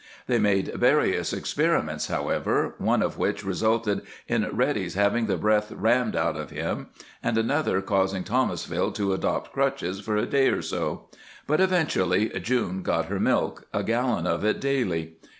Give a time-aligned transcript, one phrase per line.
[0.25, 6.15] They made various experiments, however, one of which resulted in Reddy's having the breath rammed
[6.15, 6.87] out of him,
[7.21, 11.07] and another causing Thomasville to adopt crutches for a day or so.
[11.45, 15.17] But eventually June got her milk, a gallon of it daily.